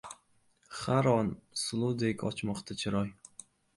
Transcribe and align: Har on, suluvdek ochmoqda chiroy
Har 0.77 1.09
on, 1.11 1.29
suluvdek 1.65 2.25
ochmoqda 2.31 2.79
chiroy 2.81 3.13